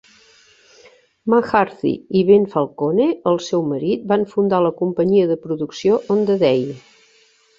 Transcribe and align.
McCarthy 1.27 2.07
y 2.09 2.21
Ben 2.29 2.47
Falcone, 2.53 3.05
el 3.31 3.37
seu 3.49 3.61
marit, 3.73 4.07
van 4.13 4.25
fundar 4.33 4.61
la 4.69 4.73
companyia 4.81 5.29
de 5.33 5.39
producció 5.47 6.03
"On 6.15 6.25
the 6.31 6.39
day". 6.47 6.61